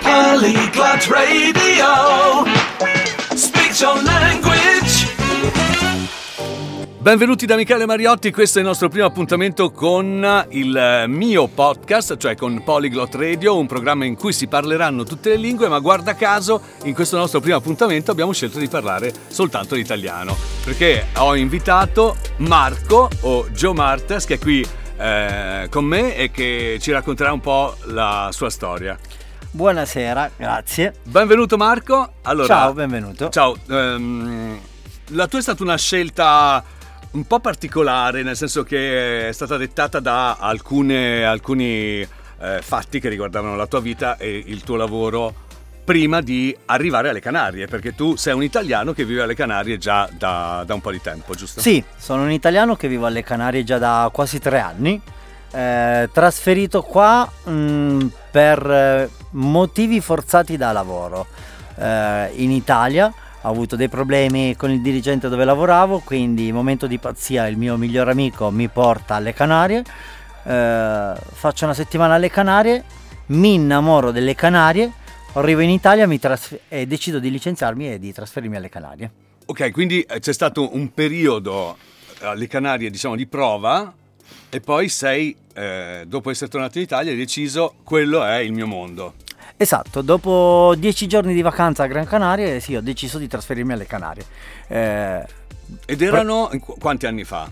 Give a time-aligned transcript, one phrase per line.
[0.00, 2.44] Polyglot Radio.
[3.34, 5.12] Speak your language.
[6.98, 12.34] Benvenuti da Michele Mariotti, questo è il nostro primo appuntamento con il mio podcast, cioè
[12.34, 16.62] con Polyglot Radio, un programma in cui si parleranno tutte le lingue, ma guarda caso
[16.84, 23.10] in questo nostro primo appuntamento abbiamo scelto di parlare soltanto l'italiano, perché ho invitato Marco
[23.20, 24.66] o Joe Martes che è qui
[24.96, 28.98] eh, con me e che ci racconterà un po' la sua storia.
[29.50, 30.94] Buonasera, grazie.
[31.04, 32.14] Benvenuto Marco.
[32.22, 33.28] Allora, Ciao, benvenuto.
[33.28, 34.58] Ciao, ehm,
[35.10, 36.64] la tua è stata una scelta
[37.12, 43.08] un po' particolare, nel senso che è stata dettata da alcune, alcuni eh, fatti che
[43.08, 45.43] riguardavano la tua vita e il tuo lavoro
[45.84, 50.08] prima di arrivare alle Canarie, perché tu sei un italiano che vive alle Canarie già
[50.16, 51.60] da, da un po' di tempo, giusto?
[51.60, 55.00] Sì, sono un italiano che vivo alle Canarie già da quasi tre anni.
[55.52, 61.26] Eh, trasferito qua mh, per eh, motivi forzati da lavoro.
[61.76, 63.12] Eh, in Italia
[63.42, 67.76] ho avuto dei problemi con il dirigente dove lavoravo, quindi momento di pazzia il mio
[67.76, 69.84] miglior amico mi porta alle Canarie.
[70.44, 72.82] Eh, faccio una settimana alle Canarie,
[73.26, 74.90] mi innamoro delle Canarie,
[75.40, 79.10] arrivo in Italia mi trasfer- e decido di licenziarmi e di trasferirmi alle Canarie.
[79.46, 81.76] Ok, quindi eh, c'è stato un periodo
[82.20, 83.92] alle Canarie, diciamo, di prova
[84.48, 88.66] e poi sei, eh, dopo essere tornato in Italia, hai deciso quello è il mio
[88.66, 89.14] mondo.
[89.56, 93.86] Esatto, dopo dieci giorni di vacanza a Gran Canaria, sì, ho deciso di trasferirmi alle
[93.86, 94.24] Canarie.
[94.68, 95.26] Eh,
[95.86, 97.50] Ed erano qu- quanti anni fa?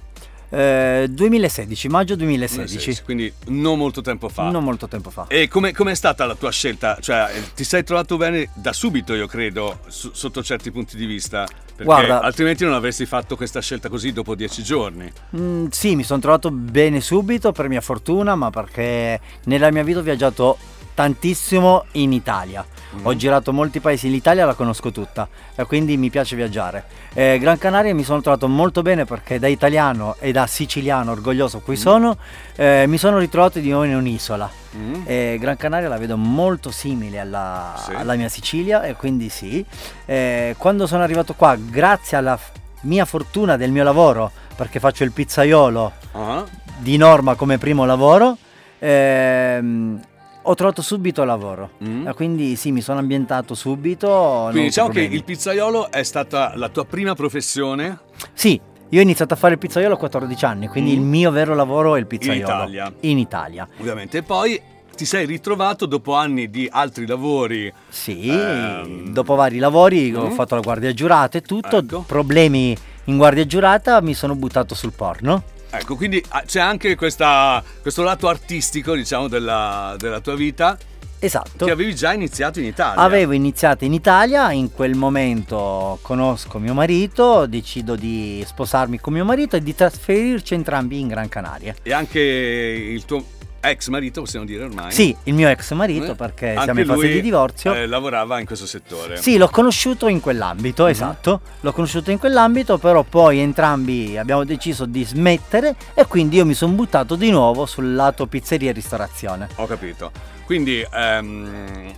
[0.52, 3.02] Eh, 2016, maggio 2016.
[3.04, 4.50] Quindi non molto tempo fa.
[4.50, 5.24] Non molto tempo fa.
[5.28, 6.98] E come è stata la tua scelta?
[7.00, 11.06] Cioè, eh, ti sei trovato bene da subito, io credo, su- sotto certi punti di
[11.06, 11.46] vista?
[11.46, 15.10] Perché Guarda- altrimenti non avresti fatto questa scelta così dopo dieci giorni.
[15.36, 20.00] Mm, sì, mi sono trovato bene subito per mia fortuna, ma perché nella mia vita
[20.00, 20.58] ho viaggiato
[20.94, 22.64] tantissimo in Italia.
[23.04, 26.84] Ho girato molti paesi, l'Italia la conosco tutta e quindi mi piace viaggiare.
[27.14, 31.60] Eh, Gran Canaria mi sono trovato molto bene perché da italiano e da siciliano orgoglioso
[31.60, 32.18] cui sono,
[32.54, 34.50] eh, mi sono ritrovato di nuovo in un'isola.
[34.76, 34.94] Mm.
[35.06, 37.94] Eh, Gran Canaria la vedo molto simile alla, Sì.
[37.94, 39.64] alla mia Sicilia e quindi sì.
[40.04, 42.50] Eh, quando sono arrivato qua, grazie alla f-
[42.82, 46.44] mia fortuna del mio lavoro, perché faccio il pizzaiolo Ah.
[46.76, 48.36] di norma come primo lavoro,
[48.78, 49.98] ehm,
[50.42, 51.70] ho trovato subito lavoro.
[51.84, 52.06] Mm.
[52.08, 54.06] E quindi sì, mi sono ambientato subito.
[54.08, 57.98] ho Quindi diciamo che il pizzaiolo è stata la tua prima professione
[58.32, 60.94] Sì, io ho iniziato a fare il pizzaiolo a 14 anni, quindi Mm.
[60.94, 62.42] il mio vero lavoro è il pizzaiolo.
[62.42, 62.92] Italia.
[63.00, 63.66] In Italia.
[63.78, 64.18] ovviamente.
[64.18, 64.60] E poi
[64.94, 67.72] ti sei ritrovato dopo anni di altri lavori.
[67.88, 69.08] Sì, Ehm.
[69.12, 70.32] dopo vari lavori ho Mm.
[70.32, 72.00] fatto la guardia giurata e tutto, Ecco.
[72.06, 72.76] problemi
[73.06, 75.42] in guardia giurata mi sono buttato sul porno.
[75.74, 80.76] Ecco, quindi ah, c'è anche questa- questo lato artistico, diciamo, della, della tua vita
[81.18, 81.64] Esatto.
[81.64, 83.00] che avevi già iniziato in Italia.
[83.00, 89.24] Avevo iniziato in Italia, in quel momento conosco mio marito, decido di sposarmi con mio
[89.24, 91.74] marito e di trasferirci entrambi in Gran Canaria.
[91.82, 93.24] E anche il tuo
[93.64, 94.90] ex marito, possiamo dire ormai.
[94.92, 96.14] Sì, il mio ex marito Eh?
[96.16, 97.72] perché Anche siamo in fase di divorzio.
[97.74, 99.16] eh, lavorava in questo settore.
[99.16, 100.88] Sì, l'ho conosciuto in quell'ambito, Mhm.
[100.90, 101.40] esatto.
[101.60, 106.54] L'ho conosciuto in quell'ambito, però poi entrambi abbiamo deciso di smettere e quindi io mi
[106.54, 109.48] sono buttato di nuovo sul lato pizzeria e ristorazione.
[109.56, 110.10] Ho capito.
[110.44, 111.92] Quindi ehm,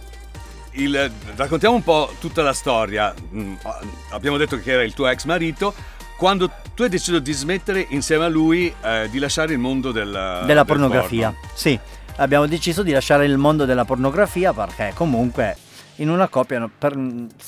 [0.72, 3.14] il- raccontiamo un po' tutta la storia.
[3.34, 3.54] Mm,
[4.10, 5.74] Abbiamo detto che era il tuo ex marito.
[6.16, 10.10] Quando tu hai deciso di smettere insieme a lui eh, di lasciare il mondo del,
[10.10, 11.30] della del pornografia.
[11.32, 11.50] porno.
[11.54, 11.78] Sì,
[12.16, 15.56] abbiamo deciso di lasciare il mondo della pornografia perché comunque
[15.96, 16.96] in una coppia per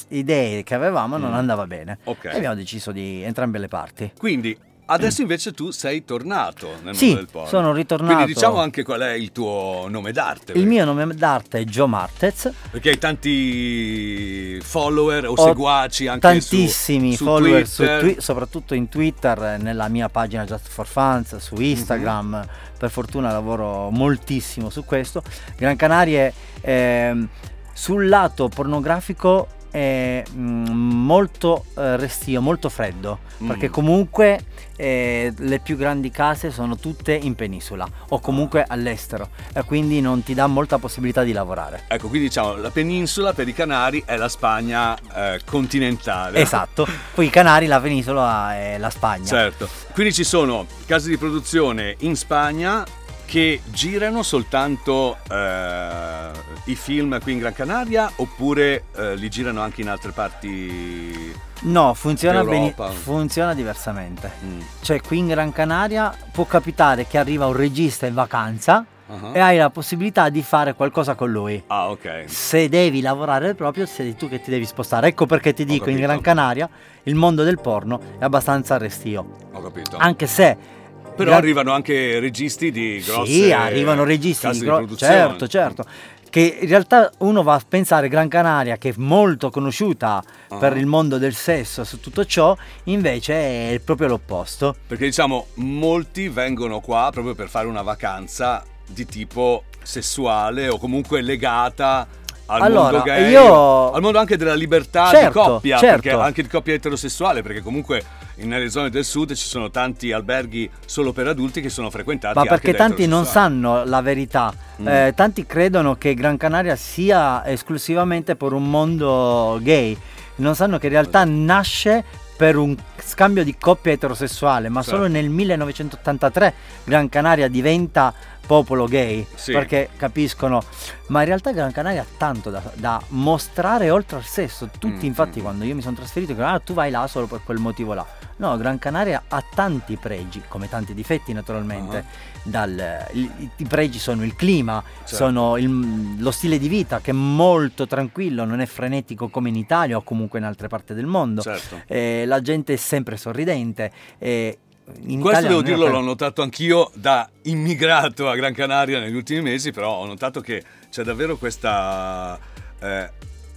[0.09, 1.35] idee che avevamo non Mm.
[1.35, 1.99] andava bene.
[2.05, 2.25] Ok.
[2.27, 4.13] E abbiamo deciso di entrambe le parti.
[4.17, 4.57] Quindi
[4.89, 7.49] Adesso invece tu sei tornato nel Sì, mondo del porno.
[7.49, 8.15] sono ritornato.
[8.15, 10.53] Quindi diciamo anche qual è il tuo nome d'arte.
[10.53, 12.53] Il mio nome d'arte è Joe Martez.
[12.71, 18.01] Perché hai tanti follower o Ho seguaci anche su- tantissimi su follower su Twitter.
[18.01, 21.39] Twi- soprattutto in Twitter, eh, nella mia pagina Just for Fans, Mhm.
[21.41, 22.47] su Instagram.
[22.79, 25.23] Per fortuna lavoro moltissimo su questo.
[25.57, 27.29] Gran Canarie ehm,
[27.73, 33.49] sul lato pornografico è mm, molto eh, restio, molto freddo, Mm.
[33.49, 34.41] perché comunque
[34.77, 40.23] eh, le più grandi case sono tutte in penisola o comunque all'estero e quindi non
[40.23, 41.83] ti dà molta possibilità di lavorare.
[41.89, 46.41] Ecco, quindi diciamo la penisola per i Canari è la Spagna eh, continentale.
[46.41, 49.27] Esatto, poi i Canari, la penisola è la Spagna.
[49.27, 49.69] Certo.
[49.93, 52.85] Quindi ci sono case di produzione in Spagna
[53.27, 56.31] che girano soltanto eh,
[56.65, 61.35] i film qui in Gran Canaria oppure eh, li girano anche in altre parti?
[61.63, 64.31] No, funziona, bene, funziona diversamente.
[64.45, 64.61] Mm.
[64.81, 69.31] Cioè, qui in Gran Canaria può capitare che arriva un regista in vacanza Ah.
[69.33, 71.63] e hai la possibilità di fare qualcosa con lui.
[71.69, 72.25] Ah, ok.
[72.27, 75.09] Se devi lavorare proprio, sei tu che ti devi spostare.
[75.09, 75.99] Ecco perché ti dico, in.
[75.99, 76.69] Gran Canaria
[77.05, 79.37] il mondo del porno è abbastanza restio.
[79.53, 79.97] Ho capito.
[79.97, 80.75] Anche se...
[81.17, 85.13] Però Gran- arrivano anche registi di grosse Sì, arrivano registi di di gro- produzione.
[85.15, 85.85] Certo, certo.
[86.29, 90.57] Che in realtà uno va a pensare Gran Canaria, che è molto conosciuta Ah.
[90.59, 92.55] per il mondo del sesso, su tutto ciò,
[92.85, 94.77] invece è proprio l'opposto.
[94.87, 101.23] Perché diciamo, molti vengono qua proprio per fare una vacanza di tipo sessuale o comunque
[101.23, 102.07] legata
[102.47, 106.01] al Allora, mondo gay, io- al mondo anche della libertà Certo, di coppia, certo.
[106.03, 108.03] perché anche di coppia eterosessuale, perché comunque
[108.37, 112.45] nelle zone del sud ci sono tanti alberghi solo per adulti che sono frequentati Ma
[112.45, 114.53] perché tanti non sanno la verità.
[114.81, 114.89] Mm.
[114.89, 119.97] Eh, tanti credono che Gran Canaria sia esclusivamente per un mondo gay.
[120.37, 122.05] Non sanno che in realtà nasce
[122.37, 124.97] per un scambio di coppia eterosessuale, ma Certo.
[124.99, 126.53] solo nel 1983
[126.85, 128.13] Gran Canaria diventa
[128.47, 129.53] popolo gay, Sì.
[129.53, 130.63] perché capiscono,
[131.09, 134.69] ma in realtà Gran Canaria ha tanto da, da mostrare oltre al sesso.
[134.79, 135.43] Tutti Mm, infatti mm.
[135.43, 138.07] quando io mi sono trasferito dicono ah tu vai là solo per quel motivo là.
[138.39, 141.99] No, Gran Canaria ha tanti pregi, come tanti difetti naturalmente.
[141.99, 142.35] Ah.
[142.43, 145.17] Dal- i, i pregi sono il clima, Certo.
[145.17, 149.57] sono il- lo stile di vita che è molto tranquillo, non è frenetico come in
[149.57, 151.41] Italia o comunque in altre parti del mondo.
[151.41, 151.81] Certo.
[151.87, 153.91] Eh, la gente è sempre sorridente.
[154.19, 154.59] eh,
[155.07, 159.15] in Questo Italia devo dirlo, per- l'ho notato anch'io da immigrato a Gran Canaria negli
[159.15, 162.39] ultimi mesi, però ho notato che c'è davvero questa,
[162.81, 163.11] eh,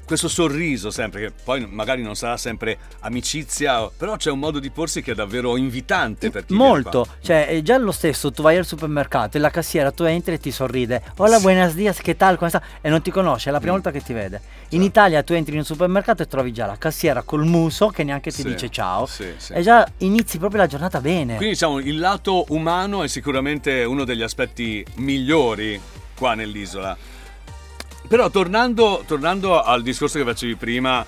[0.09, 4.71] questo sorriso sempre, che poi magari non sarà sempre amicizia, però c'è un modo di
[4.71, 8.57] porsi che è davvero invitante per chi Molto, cioè è già lo stesso, tu vai
[8.57, 12.38] al supermercato e la cassiera tu entri e ti sorride, hola buenos dias, che tal,
[12.38, 12.59] come sta?
[12.81, 13.81] E non ti conosce, è la prima Mm.
[13.81, 14.41] volta che ti vede.
[14.69, 14.85] In Certo.
[14.85, 18.31] Italia tu entri in un supermercato e trovi già la cassiera col muso che neanche
[18.31, 19.53] ti Sì, dice ciao sì, sì.
[19.53, 21.35] e già inizi proprio la giornata bene.
[21.35, 25.79] Quindi diciamo il lato umano è sicuramente uno degli aspetti migliori
[26.15, 26.97] qua nell'isola.
[28.07, 31.06] Però tornando, tornando al discorso che facevi prima,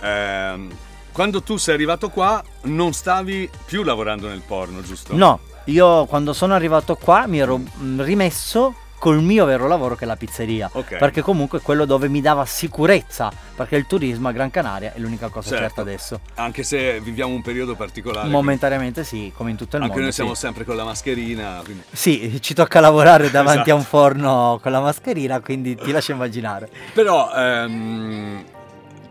[0.00, 0.70] ehm,
[1.12, 5.16] quando tu sei arrivato qua non stavi più lavorando nel porno, giusto?
[5.16, 10.04] No, io quando sono arrivato qua mi ero mm, rimesso col mio vero lavoro che
[10.04, 10.70] è la pizzeria.
[10.72, 10.96] Ok.
[10.96, 13.30] Perché comunque è quello dove mi dava sicurezza.
[13.54, 15.62] Perché il turismo a Gran Canaria è l'unica cosa Certo.
[15.62, 16.20] certa adesso.
[16.36, 18.30] Anche se viviamo un periodo particolare.
[18.30, 20.04] Momentaneamente sì, come in tutto il Anche mondo.
[20.04, 20.40] noi siamo sì.
[20.40, 21.60] sempre con la mascherina.
[21.62, 23.96] quindi- Sì, ci tocca lavorare davanti a un Esatto.
[23.98, 26.70] forno con la mascherina, quindi ti lascio immaginare.
[26.94, 28.42] Però ehm,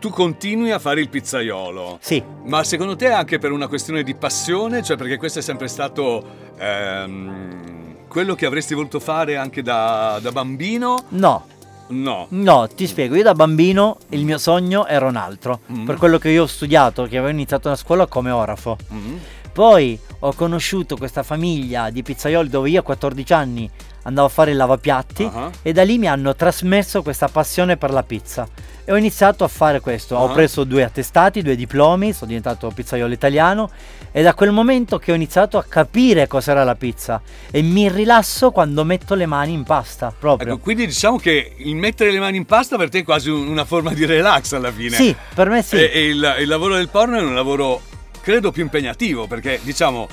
[0.00, 1.98] tu continui a fare il pizzaiolo.
[2.00, 4.82] Sì, Ma secondo te è anche per una questione di passione?
[4.82, 6.22] Cioè perché questo è sempre stato
[6.58, 7.73] ehm,
[8.14, 11.02] quello che avresti voluto fare anche da, da bambino?
[11.08, 11.46] no,
[11.88, 12.26] No.
[12.30, 15.60] no, ti spiego, io da bambino il mio sogno era un altro.
[15.72, 15.84] Mm.
[15.84, 18.78] Per quello che io ho studiato, che avevo iniziato la scuola come orafo.
[18.92, 19.16] Mm.
[19.52, 23.68] Poi ho conosciuto questa famiglia di pizzaioli dove io a 14 anni
[24.04, 25.50] andavo a fare il lavapiatti Ah.
[25.62, 28.46] e da lì mi hanno trasmesso questa passione per la pizza.
[28.86, 30.14] E ho iniziato a fare questo.
[30.16, 30.32] Ho Ah.
[30.32, 33.70] preso due attestati, due diplomi, sono diventato pizzaiolo italiano
[34.16, 38.52] e da quel momento che ho iniziato a capire cos'era la pizza e mi rilasso
[38.52, 40.52] quando metto le mani in pasta, proprio.
[40.52, 43.48] Ecco, quindi diciamo che il mettere le mani in pasta per te è quasi un-
[43.48, 44.94] una forma di relax alla fine.
[44.94, 45.74] Sì, per me sì.
[45.74, 47.82] E, e il, il lavoro del porno è un lavoro,
[48.20, 50.06] credo, più impegnativo perché, diciamo,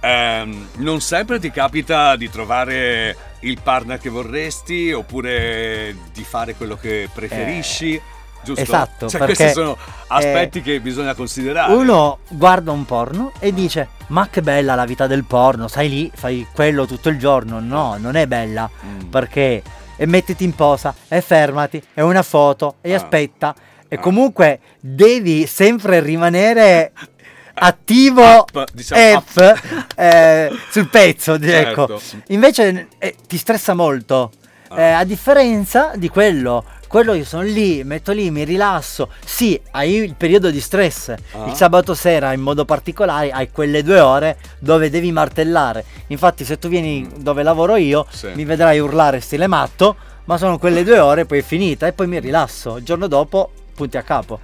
[0.00, 6.76] ehm, non sempre ti capita di trovare il partner che vorresti oppure di fare quello
[6.76, 7.98] che preferisci.
[8.42, 8.60] Giusto?
[8.62, 9.76] esatto, Cioè, perché, questi sono
[10.08, 11.72] aspetti eh, che bisogna considerare.
[11.74, 16.10] Uno guarda un porno e dice: Ma che bella la vita del porno, stai lì,
[16.14, 17.60] fai quello tutto il giorno.
[17.60, 18.68] No, non è bella.
[18.84, 19.00] Mm.
[19.10, 19.62] Perché
[19.96, 22.96] e mettiti in posa e fermati, e una foto e Ah.
[22.96, 23.54] aspetta.
[23.88, 23.98] E Ah.
[24.00, 26.92] comunque devi sempre rimanere
[27.54, 31.86] attivo Up, diciamo F, eh, sul pezzo, ecco.
[31.98, 32.00] Certo.
[32.28, 34.30] Invece eh, ti stressa molto.
[34.68, 34.80] Ah.
[34.80, 39.10] Eh, a differenza di quello, quello io sono lì, metto lì, mi rilasso.
[39.24, 41.10] Sì, hai il periodo di stress.
[41.32, 41.46] Ah.
[41.46, 45.84] Il sabato sera, in modo particolare, hai quelle due ore dove devi martellare.
[46.08, 48.12] Infatti, se tu vieni dove lavoro io, Mm.
[48.12, 48.28] Sì.
[48.34, 49.96] mi vedrai urlare stile matto.
[50.24, 52.76] Ma sono quelle due ore, poi è finita e poi mi rilasso.
[52.76, 54.40] Il giorno dopo, punti a capo.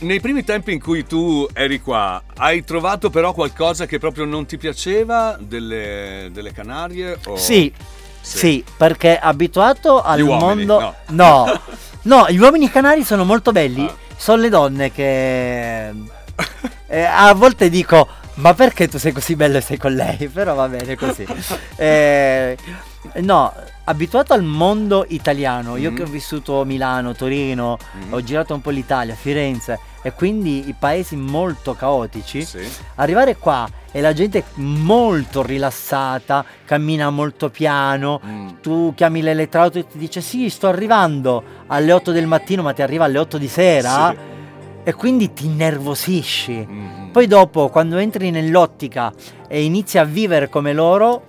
[0.00, 4.46] Nei primi tempi in cui tu eri qua, hai trovato però qualcosa che proprio non
[4.46, 7.18] ti piaceva delle, delle Canarie?
[7.26, 7.72] o- Sì,
[8.36, 10.80] sì, perché abituato al uomini, mondo...
[10.80, 10.94] no.
[11.46, 11.60] No.
[12.02, 13.84] no, gli uomini canari sono molto belli.
[13.84, 13.94] Ah.
[14.16, 15.92] Sono le donne che...
[16.86, 20.26] eh, a volte dico, ma perché tu sei così bello e sei con lei?
[20.32, 21.26] Però va bene così.
[21.76, 22.56] Eh,
[23.16, 23.52] no,
[23.84, 25.96] abituato al mondo italiano, io Mm.
[25.96, 28.12] che ho vissuto Milano, Torino, Mm.
[28.12, 32.42] ho girato un po' l'Italia, Firenze e quindi i paesi molto caotici.
[32.44, 32.66] Sì.
[32.96, 38.20] Arrivare qua e la gente è molto rilassata, cammina molto piano.
[38.24, 38.48] Mm.
[38.60, 42.82] Tu chiami l'elettrauto e ti dice sì, sto arrivando alle 8 del mattino, ma ti
[42.82, 44.10] arriva alle 8 di sera.
[44.10, 44.36] Sì.
[44.84, 46.66] E quindi ti innervosisci.
[46.66, 47.10] Mm.
[47.10, 49.12] Poi dopo, quando entri nell'ottica
[49.46, 51.22] e inizi a vivere come loro,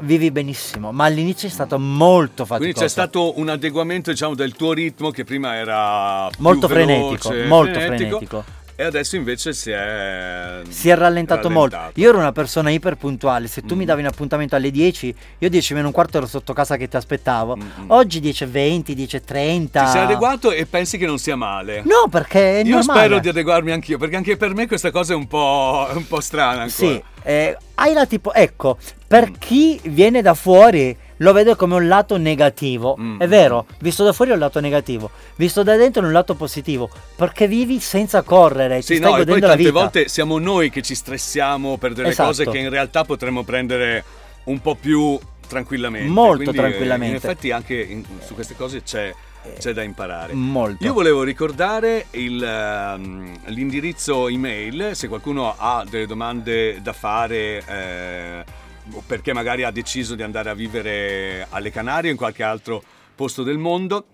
[0.00, 0.92] vivi benissimo.
[0.92, 2.58] Ma all'inizio è stato molto faticoso.
[2.58, 7.46] Quindi c'è stato un adeguamento diciamo del tuo ritmo che prima era molto veloce, frenetico,
[7.48, 8.44] molto frenetico, frenetico.
[8.76, 11.74] e adesso invece si è Si è rallentato, molto.
[11.76, 12.00] rallentato.
[12.00, 13.46] Io ero una persona iper puntuale.
[13.46, 13.86] Se tu mi Mm.
[13.86, 16.96] davi un appuntamento alle 10, io 10 meno un quarto ero sotto casa che ti
[16.96, 17.56] aspettavo.
[17.56, 17.90] Mm, mm.
[17.90, 19.84] Oggi 10.20, 10.30.
[19.84, 21.82] Ti sei adeguato e pensi che non sia male?
[21.84, 23.00] No, perché è Io normale.
[23.00, 26.20] spero di adeguarmi anch'io, perché anche per me questa cosa è un po', un po'
[26.20, 26.70] strana ancora.
[26.70, 28.78] Sì, eh, hai la tipo, ecco,
[29.10, 29.34] per Mm.
[29.40, 32.96] chi viene da fuori lo vedo come un lato negativo.
[32.98, 33.18] Mm.
[33.18, 36.36] È vero, visto da fuori è un lato negativo, visto da dentro è un lato
[36.36, 39.80] positivo, perché vivi senza correre, Sì, ti stai no, e poi godendo la tante vita.
[39.80, 42.28] volte siamo noi che ci stressiamo per delle Esatto.
[42.28, 44.04] cose che in realtà potremmo prendere
[44.44, 46.08] un po' più tranquillamente.
[46.08, 47.16] Molto Quindi, eh, tranquillamente.
[47.16, 49.12] In effetti anche in- su queste cose c'è,
[49.58, 50.34] c'è da imparare.
[50.34, 50.84] Molto.
[50.84, 58.44] Io volevo ricordare il, ehm, l'indirizzo email, se qualcuno ha delle domande da fare eh,
[58.92, 62.82] o perché magari ha deciso di andare a vivere alle Canarie o in qualche altro
[63.14, 64.06] posto del mondo,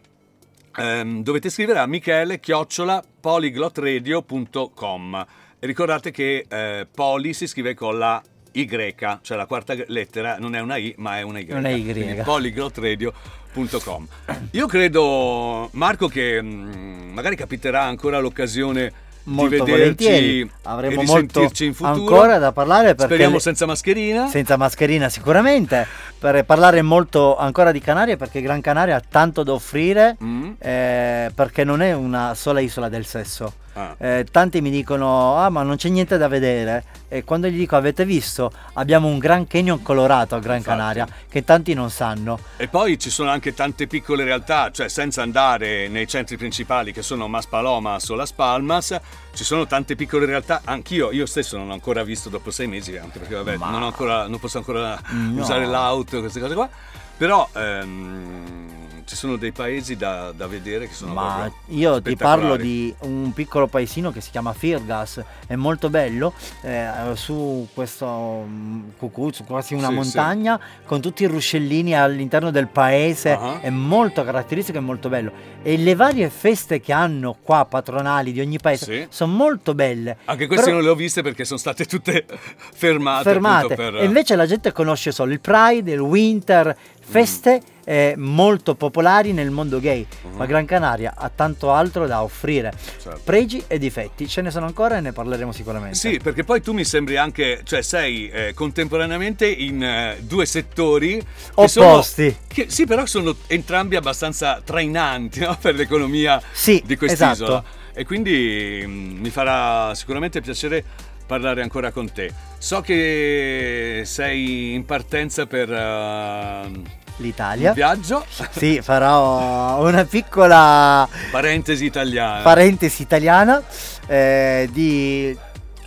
[0.76, 5.26] ehm, dovete scrivere a michele chiocciola polyglotradio.com
[5.59, 10.54] e ricordate che eh, poli si scrive con la Y, cioè la quarta lettera non
[10.54, 11.50] è una I ma è una Y.
[11.50, 11.92] Una Y.
[11.92, 14.06] Quindi polyglotradio.com.
[14.52, 20.26] Io credo, Marco, che mm, magari capiterà ancora l'occasione Molto di volentieri.
[20.38, 21.88] vederci Avremo e di molto in futuro.
[21.92, 24.28] ancora da parlare perché Speriamo senza mascherina.
[24.28, 25.87] senza mascherina sicuramente,
[26.33, 30.52] per parlare molto ancora di Canarie perché Gran Canaria ha tanto da offrire Mm.
[30.59, 33.52] eh, perché non è una sola isola del sesso.
[33.75, 33.95] Ah.
[33.99, 37.76] Eh, tanti mi dicono ah ma non c'è niente da vedere e quando gli dico
[37.76, 40.76] avete visto abbiamo un Gran Canyon colorato a Gran Infatti.
[40.78, 45.21] Canaria che tanti non sanno E poi ci sono anche tante piccole realtà, cioè senza
[45.21, 48.99] andare nei centri principali che sono Maspalomas o Las Palmas,
[49.37, 52.97] ci sono tante piccole realtà, anch'io, io stesso non ho ancora visto dopo sei mesi,
[52.97, 55.43] anche perché vabbè, Ma- non, ho ancora, non posso ancora No.
[55.43, 56.69] usare l'auto, queste cose qua,
[57.16, 62.56] però ehm, ci sono dei paesi da, da vedere che sono ma io ti parlo
[62.56, 66.32] di un piccolo paesino che si chiama Firgas è molto bello
[66.62, 72.50] eh, su questo mm, cucù su quasi una Sì, montagna con tutti i ruscellini all'interno
[72.50, 73.60] del paese Ah.
[73.60, 75.30] è molto caratteristico e molto bello
[75.62, 79.06] e le varie feste che hanno qua patronali di ogni paese Sì.
[79.10, 82.25] sono molto belle Anche queste Però- non le ho viste perché sono state tutte
[82.75, 83.22] fermate.
[83.22, 83.75] fermate.
[83.76, 86.76] per- E invece la gente conosce solo il Pride, il Winter,
[87.08, 90.04] feste eh, molto popolari nel mondo gay.
[90.22, 90.36] Mhm.
[90.36, 92.72] Ma Gran Canaria ha tanto altro da offrire.
[93.00, 93.20] Certo.
[93.22, 95.96] Pregi e difetti, ce ne sono ancora e ne parleremo sicuramente.
[95.96, 101.25] Sì, perché poi tu mi sembri anche, cioè sei eh, contemporaneamente in eh, due settori
[101.54, 102.36] che sono- Opposti.
[102.48, 105.56] che- sì, però sono entrambi abbastanza trainanti no?
[105.60, 107.32] per l'economia Sì, di quest'isola.
[107.32, 107.64] esatto.
[107.98, 110.84] E quindi mm, mi farà sicuramente piacere
[111.26, 112.33] parlare ancora con te.
[112.59, 116.71] So che sei in partenza per eh,
[117.16, 117.68] L'Italia.
[117.71, 122.42] un viaggio, Sì, farò una piccola parentesi italiana.
[122.42, 123.62] parentesi italiana
[124.06, 125.37] eh, di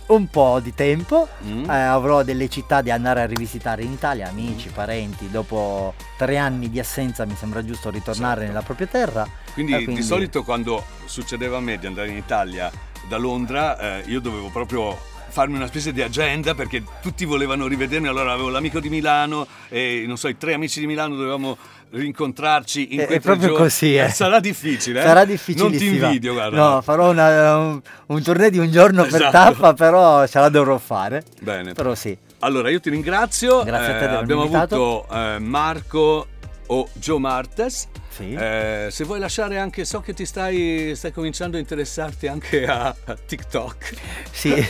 [0.06, 1.28] un po' di tempo.
[1.44, 1.70] Mm.
[1.70, 5.30] Eh, avrò delle città da andare a rivisitare in Italia, amici, parenti.
[5.30, 8.52] Dopo tre anni di assenza mi sembra giusto ritornare Certo.
[8.52, 9.28] nella propria terra.
[9.52, 12.70] Quindi, Eh, quindi- di solito quando succedeva a me di andare in Italia
[13.08, 14.98] da Londra, eh, io dovevo proprio
[15.30, 20.04] farmi una specie di agenda perché tutti volevano rivedermi, allora avevo l'amico di Milano e
[20.06, 21.56] non so, i tre amici di Milano dovevamo
[21.92, 23.62] rincontrarci in È- quei è tre proprio giorni.
[23.64, 24.08] così, eh.
[24.10, 25.02] Sarà difficile, eh?
[25.02, 25.24] Sarà
[25.56, 26.56] Non ti invidio, guarda.
[26.56, 29.30] No, farò una- un, un tournée di un giorno per Esatto.
[29.30, 31.24] tappa, però ce la dovrò fare.
[31.40, 31.72] Bene.
[31.72, 32.16] Però sì.
[32.40, 33.62] Allora, io ti ringrazio.
[33.64, 35.06] Grazie a te avermi abbiamo invitato.
[35.08, 36.26] avuto eh, Marco
[36.70, 37.88] o Joe Martes.
[38.08, 38.32] Sì.
[38.32, 42.94] Eh, se vuoi lasciare anche, so che ti stai, stai cominciando a interessarti anche a,
[43.04, 43.94] a TikTok.
[44.30, 44.50] Sì.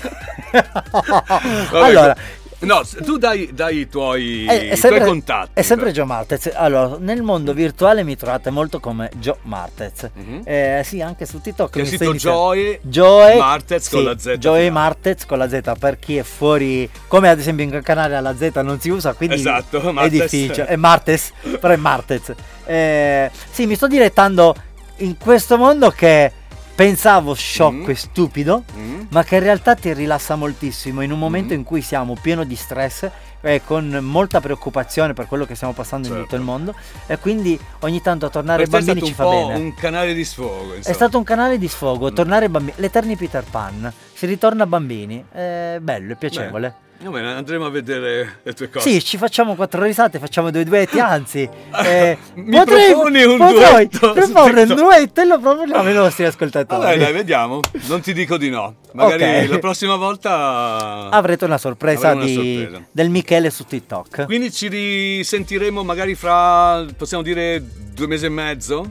[0.52, 2.16] Vabbè, allora,
[2.60, 5.50] no, tu dai, dai i tuoi, è, è i sempre, tuoi contatti.
[5.54, 6.50] è sempre Joe Martez.
[6.54, 10.08] Allora, nel mondo virtuale mi trovate molto come Joe Martez.
[10.14, 10.42] Mhm.
[10.44, 11.70] Eh, sì, anche su TikTok.
[11.70, 14.70] Che mi iniziando- Joe Joe Martez con sì, la Z Joe finale.
[14.70, 18.50] Martez con la Z per chi è fuori, come ad esempio in canale la Z
[18.62, 20.30] non si usa, quindi Esatto, è Martez.
[20.30, 20.66] difficile.
[20.66, 22.32] È Martez, però è Martez.
[22.66, 24.54] Eh, sì, mi sto direttando
[24.98, 26.32] in questo mondo che
[26.80, 27.90] pensavo sciocco Mm.
[27.90, 29.00] e stupido, Mm?
[29.10, 31.58] ma che in realtà ti rilassa moltissimo in un momento Mhm.
[31.58, 33.06] in cui siamo pieno di stress
[33.42, 36.26] e con molta preoccupazione per quello che stiamo passando in Certo.
[36.28, 36.74] tutto il mondo
[37.06, 39.54] e quindi ogni tanto tornare è bambini stato ci fa bene.
[39.56, 40.72] un canale di sfogo.
[40.72, 40.94] È insomma.
[40.94, 42.14] stato un canale di sfogo, Mm.
[42.14, 46.74] tornare bambini, l'Eterni Peter Pan, si ritorna bambini, è bello, è piacevole.
[47.02, 48.88] Va bene, andremo a vedere le tue cose.
[48.90, 51.48] Sì, ci facciamo quattro risate, facciamo due duetti, anzi,
[51.82, 56.82] eh, Mi proponi un potrei duetto proporre un duetto e lo proponiamo ai nostri ascoltatori.
[56.82, 57.60] Vabbè, dai, vediamo.
[57.86, 58.74] Non ti dico di no.
[58.92, 59.50] Magari Ok.
[59.50, 62.84] la prossima volta Avrete una sorpresa, di- sorpresa.
[62.90, 64.26] del Michele su TikTok.
[64.26, 67.64] Quindi ci risentiremo magari fra, possiamo dire,
[67.94, 68.90] due mesi e mezzo?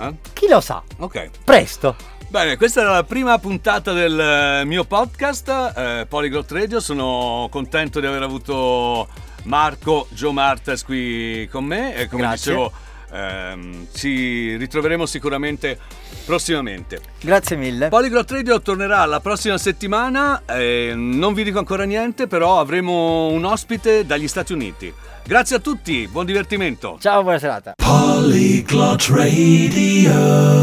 [0.00, 0.12] Eh?
[0.32, 0.82] Chi lo sa?
[0.98, 1.28] Ok.
[1.44, 1.94] Presto.
[2.34, 6.80] Bene, questa era la prima puntata del eh, mio podcast, eh, Polyglot Radio.
[6.80, 9.06] Sono contento di aver avuto
[9.44, 12.50] Marco Joe Martes qui con me e come Grazie.
[12.52, 12.72] dicevo
[13.12, 15.78] ehm, ci ritroveremo sicuramente
[16.26, 17.02] prossimamente.
[17.20, 17.86] Grazie mille.
[17.88, 23.44] Polyglot Radio tornerà la prossima settimana, eh, non vi dico ancora niente, però avremo un
[23.44, 24.92] ospite dagli Stati Uniti.
[25.24, 26.98] Grazie a tutti, buon divertimento.
[26.98, 27.74] Ciao, buona serata.
[27.76, 30.62] Polyglot Radio.